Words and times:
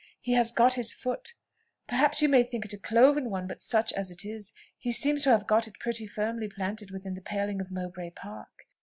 He 0.19 0.31
has 0.33 0.51
got 0.51 0.73
his 0.73 0.93
foot 0.93 1.35
perhaps 1.87 2.23
you 2.23 2.27
may 2.27 2.41
think 2.41 2.65
it 2.65 2.73
a 2.73 2.79
cloven 2.79 3.29
one, 3.29 3.45
but, 3.45 3.61
such 3.61 3.93
as 3.93 4.09
it 4.09 4.25
is, 4.25 4.51
he 4.79 4.91
seems 4.91 5.25
to 5.25 5.29
have 5.29 5.45
got 5.45 5.67
it 5.67 5.77
pretty 5.79 6.07
firmly 6.07 6.47
planted 6.47 6.89
within 6.89 7.13
the 7.13 7.21
paling 7.21 7.61
of 7.61 7.69
Mowbray 7.71 8.09
Park. 8.09 8.65